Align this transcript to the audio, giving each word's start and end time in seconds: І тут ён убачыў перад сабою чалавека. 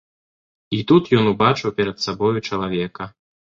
І 0.77 0.79
тут 0.91 1.11
ён 1.19 1.29
убачыў 1.33 1.75
перад 1.83 1.97
сабою 2.07 2.35
чалавека. 2.47 3.03